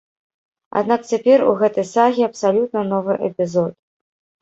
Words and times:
Аднак 0.81 1.05
цяпер 1.11 1.45
у 1.53 1.53
гэтай 1.61 1.87
сагі 1.93 2.27
абсалютна 2.31 2.87
новы 2.91 3.23
эпізод. 3.33 3.73